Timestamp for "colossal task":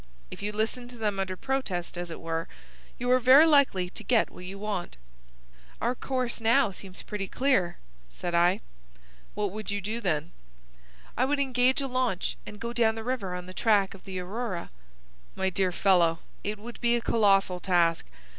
17.01-18.07